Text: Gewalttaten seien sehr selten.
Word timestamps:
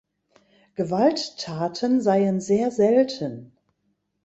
Gewalttaten 0.73 2.01
seien 2.01 2.41
sehr 2.41 2.71
selten. 2.71 3.55